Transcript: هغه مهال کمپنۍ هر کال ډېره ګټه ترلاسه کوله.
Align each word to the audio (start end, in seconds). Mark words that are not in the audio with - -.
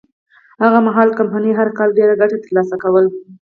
هغه 0.63 0.79
مهال 0.87 1.09
کمپنۍ 1.19 1.51
هر 1.59 1.69
کال 1.77 1.89
ډېره 1.97 2.13
ګټه 2.21 2.37
ترلاسه 2.43 2.75
کوله. 2.83 3.09